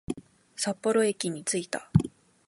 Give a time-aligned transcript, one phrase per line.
[0.55, 1.91] 札幌駅に着いた